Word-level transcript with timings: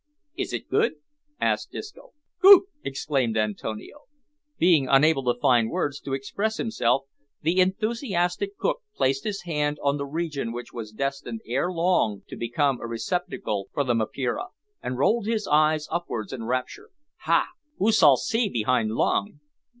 "Is 0.35 0.51
it 0.51 0.67
good?" 0.67 0.93
asked 1.39 1.69
Disco. 1.73 2.13
"Goot!" 2.41 2.63
exclaimed 2.83 3.37
Antonio. 3.37 4.05
Being 4.57 4.87
unable 4.89 5.23
to 5.31 5.39
find 5.39 5.69
words 5.69 5.99
to 5.99 6.15
express 6.15 6.57
himself, 6.57 7.03
the 7.43 7.59
enthusiastic 7.59 8.57
cook 8.57 8.81
placed 8.95 9.25
his 9.25 9.43
hand 9.43 9.77
on 9.83 9.97
the 9.97 10.07
region 10.07 10.53
which 10.53 10.73
was 10.73 10.91
destined 10.91 11.41
ere 11.45 11.71
long 11.71 12.23
to 12.29 12.35
become 12.35 12.81
a 12.81 12.87
receptacle 12.87 13.69
for 13.75 13.83
the 13.83 13.93
mapira, 13.93 14.47
and 14.81 14.97
rolled 14.97 15.27
his 15.27 15.45
eyes 15.47 15.87
upwards 15.91 16.33
in 16.33 16.45
rapture. 16.45 16.89
"Hah! 17.17 17.49
oo 17.79 17.91
sall 17.91 18.17
see 18.17 18.49
behind 18.49 18.89
long." 18.93 19.39